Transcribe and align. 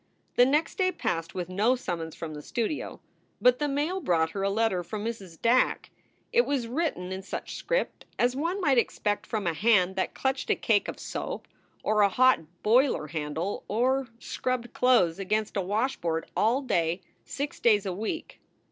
The 0.33 0.47
next 0.47 0.79
day 0.79 0.91
passed 0.91 1.35
with 1.35 1.47
no 1.47 1.75
summons 1.75 2.15
from 2.15 2.33
the 2.33 2.41
studio. 2.41 3.01
But 3.39 3.59
the 3.59 3.67
mail 3.67 4.01
brought 4.01 4.31
her 4.31 4.41
a 4.41 4.49
letter 4.49 4.83
from 4.83 5.05
Mrs. 5.05 5.39
Dack. 5.39 5.91
It 6.33 6.43
was 6.47 6.67
written 6.67 7.11
in 7.11 7.21
such 7.21 7.53
script 7.53 8.05
as 8.17 8.35
one 8.35 8.59
might 8.59 8.79
expect 8.79 9.27
from 9.27 9.45
a 9.45 9.53
hand 9.53 9.95
that 9.97 10.15
clutched 10.15 10.49
a 10.49 10.55
cake 10.55 10.87
of 10.87 10.99
soap 10.99 11.47
or 11.83 12.01
a 12.01 12.09
hot 12.09 12.39
boiler 12.63 13.09
handle 13.09 13.63
or 13.67 14.07
scrubbed 14.17 14.73
clothes 14.73 15.19
against 15.19 15.55
a 15.55 15.61
washboard 15.61 16.25
all 16.35 16.63
day 16.63 17.01
six 17.23 17.59
days 17.59 17.85
a 17.85 17.93
week. 17.93 18.39